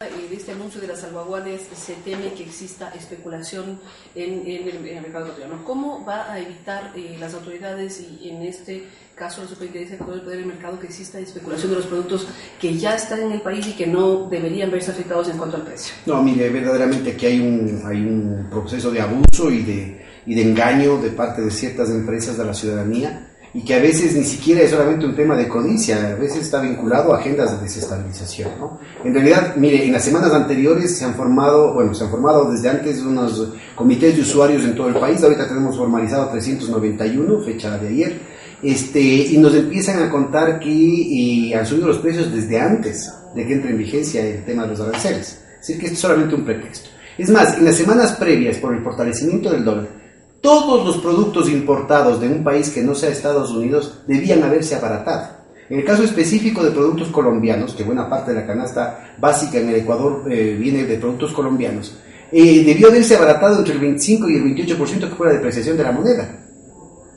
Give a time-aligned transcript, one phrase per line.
[0.00, 3.78] de este anuncio de las salvaguardias se teme que exista especulación
[4.14, 5.62] en, el, mercado ecuatoriano.
[5.62, 10.24] ¿Cómo va a evitar eh, las autoridades y en este caso la Superintendencia de Poder
[10.24, 12.26] del Mercado que exista especulación de los productos
[12.58, 15.64] que ya están en el país y que no deberían verse afectados en cuanto al
[15.64, 15.94] precio?
[16.06, 20.40] No, mire, verdaderamente aquí hay un, hay un proceso de abuso y de, y de
[20.40, 24.62] engaño de parte de ciertas empresas de la ciudadanía y que a veces ni siquiera
[24.62, 28.50] es solamente un tema de codicia, a veces está vinculado a agendas de desestabilización.
[28.58, 28.78] ¿no?
[29.04, 32.68] En realidad, mire, en las semanas anteriores se han formado, bueno, se han formado desde
[32.68, 37.88] antes unos comités de usuarios en todo el país, ahorita tenemos formalizado 391, fecha de
[37.88, 38.18] ayer,
[38.62, 43.54] este, y nos empiezan a contar que han subido los precios desde antes de que
[43.54, 45.42] entre en vigencia el tema de los aranceles.
[45.60, 46.90] Es decir, que es solamente un pretexto.
[47.18, 49.99] Es más, en las semanas previas, por el fortalecimiento del dólar,
[50.40, 55.40] todos los productos importados de un país que no sea Estados Unidos debían haberse abaratado.
[55.68, 59.68] En el caso específico de productos colombianos, que buena parte de la canasta básica en
[59.68, 61.96] el Ecuador eh, viene de productos colombianos,
[62.32, 65.82] eh, debió haberse abaratado entre el 25 y el 28% que fue la depreciación de
[65.84, 66.40] la moneda.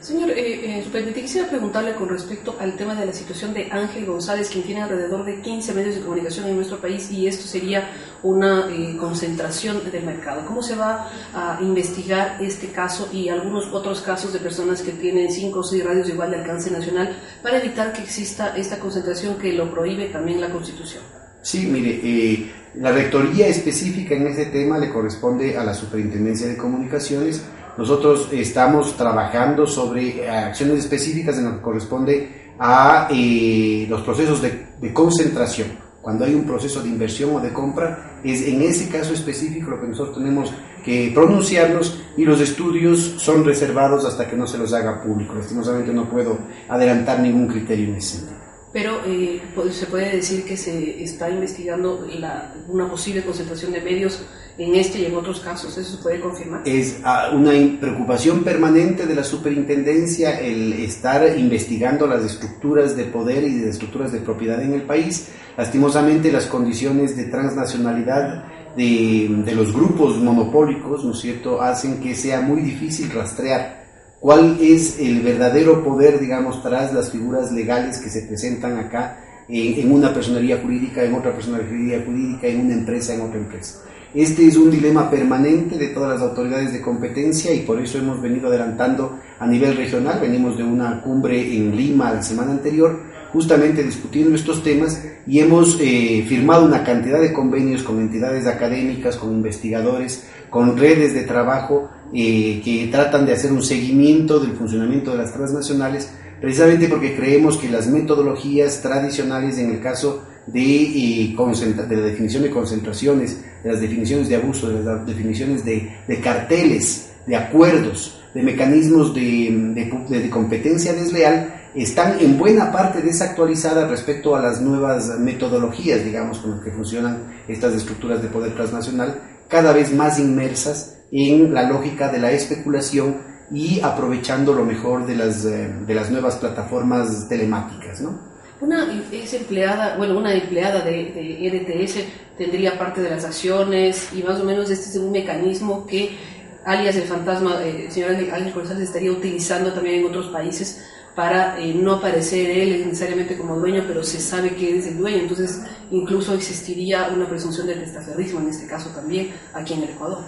[0.08, 4.48] Señor eh, eh quisiera preguntarle con respecto al tema de la situación de Ángel González,
[4.48, 7.90] quien tiene alrededor de 15 medios de comunicación en nuestro país y esto sería
[8.22, 10.46] una eh, concentración del mercado.
[10.46, 15.30] ¿Cómo se va a investigar este caso y algunos otros casos de personas que tienen
[15.30, 19.52] 5 o 6 radios igual de alcance nacional para evitar que exista esta concentración que
[19.52, 21.02] lo prohíbe también la Constitución?
[21.42, 26.56] Sí, mire, eh, la rectoría específica en este tema le corresponde a la Superintendencia de
[26.56, 27.44] Comunicaciones.
[27.78, 34.92] Nosotros estamos trabajando sobre acciones específicas en lo que corresponde a eh, los procesos de,
[34.92, 35.68] concentración.
[36.02, 39.80] Cuando hay un proceso de inversión o de compra, es en ese caso específico lo
[39.80, 40.52] que nosotros tenemos
[40.84, 45.34] que pronunciarnos y los estudios son reservados hasta que no se los haga público.
[45.34, 46.36] Lastimosamente no puedo
[46.68, 48.47] adelantar ningún criterio en ese sentido.
[48.72, 54.22] Pero eh, se puede decir que se está investigando la, una posible concentración de medios
[54.58, 55.76] en este y en otros casos.
[55.78, 56.62] ¿Eso se puede confirmar?
[56.66, 63.44] Es ah, una preocupación permanente de la superintendencia el estar investigando las estructuras de poder
[63.44, 65.28] y de estructuras de propiedad en el país.
[65.56, 68.44] Lastimosamente, las condiciones de transnacionalidad
[68.76, 73.87] de, de los grupos monopólicos, ¿no es cierto?, hacen que sea muy difícil rastrear
[74.20, 79.90] cuál es el verdadero poder, digamos, tras las figuras legales que se presentan acá en,
[79.90, 83.80] una personería jurídica, en otra personería jurídica, en una empresa, en otra empresa.
[84.14, 88.20] Este es un dilema permanente de todas las autoridades de competencia y por eso hemos
[88.22, 90.18] venido adelantando a nivel regional.
[90.20, 93.02] Venimos de una cumbre en Lima la semana anterior,
[93.32, 99.16] justamente discutiendo estos temas y hemos eh, firmado una cantidad de convenios con entidades académicas,
[99.16, 105.10] con investigadores, con redes de trabajo eh, que tratan de hacer un seguimiento del funcionamiento
[105.12, 106.10] de las transnacionales,
[106.40, 112.42] precisamente porque creemos que las metodologías tradicionales en el caso de, eh, de la definición
[112.42, 118.18] de concentraciones, de las definiciones de abuso, de las definiciones de, de carteles, de acuerdos,
[118.34, 125.18] de mecanismos de, de, competencia desleal, están en buena parte desactualizadas respecto a las nuevas
[125.18, 130.98] metodologías, digamos, con las que funcionan estas estructuras de poder transnacional, cada vez más inmersas
[131.10, 133.18] en la lógica de la especulación
[133.50, 138.28] y aprovechando lo mejor de las, eh, de las nuevas plataformas telemáticas, ¿no?
[138.60, 142.04] Una empleada, bueno, una empleada de, de EDTS
[142.36, 146.16] tendría parte de las acciones y más o menos este es un mecanismo que
[146.64, 150.84] alias el fantasma, eh, el señor Ángel González estaría utilizando también en otros países
[151.18, 155.16] para eh, no aparecer él necesariamente como dueño, pero se sabe que es el dueño,
[155.16, 160.20] entonces incluso existiría una presunción de testaferrismo en este caso también aquí en el Ecuador.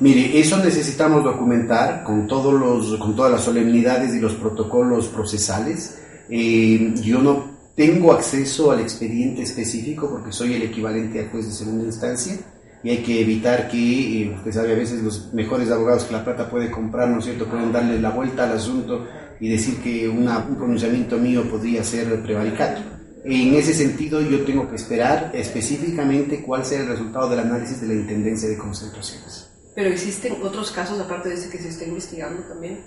[0.00, 6.00] Mire, eso necesitamos documentar con, todos los, con todas las solemnidades y los protocolos procesales.
[6.28, 11.52] Eh, yo no tengo acceso al expediente específico porque soy el equivalente al juez de
[11.52, 12.34] segunda instancia
[12.82, 16.24] y hay que evitar que, eh, usted sabe, a veces los mejores abogados que la
[16.24, 19.06] plata puede comprar, ¿no es cierto?, pueden darle la vuelta al asunto
[19.42, 20.24] y decir que un
[20.56, 22.80] pronunciamiento mío podría ser prevaricato.
[23.24, 27.88] En ese sentido, yo tengo que esperar específicamente cuál sea el resultado del análisis de
[27.88, 29.50] la Intendencia de Concentraciones.
[29.74, 32.84] Pero existen otros casos, aparte de este que se está investigando también.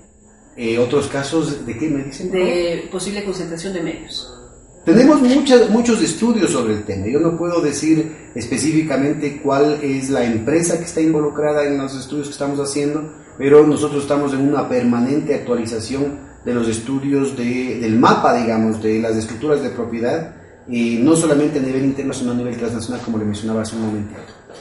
[0.56, 2.31] Eh, ¿Otros casos de qué me dicen?
[2.31, 4.34] De posible concentración de medios.
[4.86, 7.08] Tenemos muchas, muchos estudios sobre el tema.
[7.08, 12.28] Yo no puedo decir específicamente cuál es la empresa que está involucrada en los estudios
[12.28, 17.98] que estamos haciendo, pero nosotros estamos en una permanente actualización de los estudios de, del
[17.98, 20.36] mapa, digamos, de las estructuras de propiedad,
[20.68, 23.82] y no solamente a nivel interno, sino a nivel transnacional, como le mencionaba hace un
[23.82, 24.16] momento.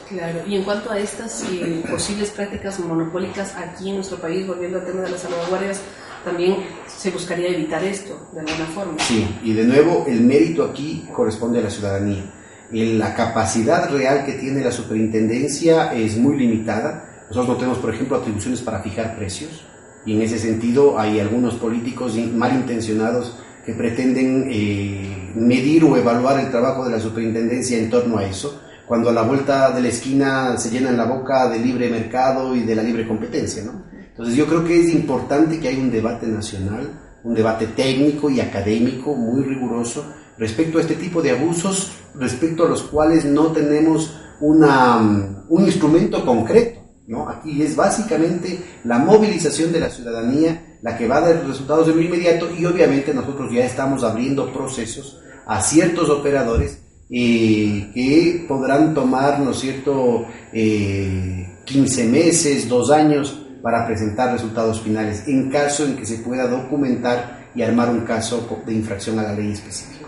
[0.09, 4.79] Claro, y en cuanto a estas eh, posibles prácticas monopólicas aquí en nuestro país, volviendo
[4.79, 5.81] al tema de las salvaguardias,
[6.25, 8.99] también se buscaría evitar esto de alguna forma.
[8.99, 12.25] Sí, y de nuevo el mérito aquí corresponde a la ciudadanía.
[12.71, 17.25] La capacidad real que tiene la superintendencia es muy limitada.
[17.29, 19.65] Nosotros no tenemos, por ejemplo, atribuciones para fijar precios
[20.07, 26.51] y en ese sentido hay algunos políticos malintencionados que pretenden eh, medir o evaluar el
[26.51, 30.57] trabajo de la superintendencia en torno a eso cuando a la vuelta de la esquina
[30.59, 33.83] se llenan la boca del libre mercado y de la libre competencia, ¿no?
[33.93, 36.89] Entonces yo creo que es importante que haya un debate nacional,
[37.25, 40.05] un debate técnico y académico muy riguroso
[40.39, 46.25] respecto a este tipo de abusos, respecto a los cuales no tenemos una, un instrumento
[46.25, 46.84] concreto.
[47.07, 47.29] ¿No?
[47.29, 52.05] Aquí es básicamente la movilización de la ciudadanía la que va a dar resultados de
[52.05, 56.79] inmediato y obviamente nosotros ya estamos abriendo procesos a ciertos operadores
[57.11, 64.81] eh, que podrán tomar, ¿no es cierto?, eh, 15 meses, dos años para presentar resultados
[64.81, 69.23] finales, en caso en que se pueda documentar y armar un caso de infracción a
[69.23, 70.07] la ley específica.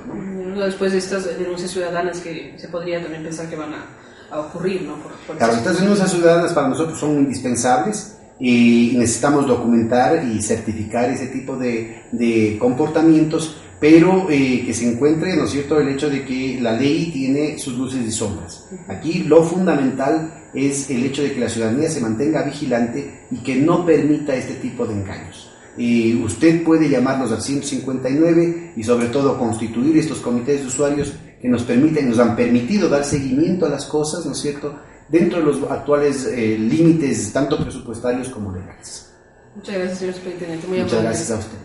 [0.56, 3.86] Después de estas denuncias ciudadanas que se podría también pensar que van a,
[4.32, 4.96] ocurrir, ¿no?
[5.36, 11.56] claro, estas denuncias ciudadanas para nosotros son indispensables y necesitamos documentar y certificar ese tipo
[11.56, 16.58] de, de comportamientos pero eh, que se encuentre, ¿no es cierto?, el hecho de que
[16.60, 18.68] la ley tiene sus luces y sombras.
[18.88, 23.56] Aquí lo fundamental es el hecho de que la ciudadanía se mantenga vigilante y que
[23.56, 25.52] no permita este tipo de engaños.
[25.76, 31.48] Y usted puede llamarnos al 159 y sobre todo constituir estos comités de usuarios que
[31.48, 34.78] nos permiten, nos han permitido dar seguimiento a las cosas, ¿no es cierto?,
[35.08, 39.12] dentro de los actuales eh, límites tanto presupuestarios como legales.
[39.54, 40.66] Muchas gracias, señor superintendente.
[40.66, 41.58] Muy Muchas gracias a usted.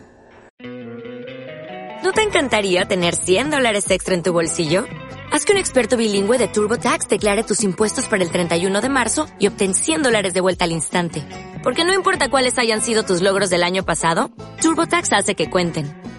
[2.04, 4.86] ¿No te encantaría tener 100 dólares extra en tu bolsillo?
[5.32, 9.28] Haz que un experto bilingüe de TurboTax declare tus impuestos para el 31 de marzo
[9.40, 11.24] y obtén 100 dólares de vuelta al instante
[11.64, 16.01] Porque no importa cuáles hayan sido tus logros del año pasado, TurboTax hace que cuenten.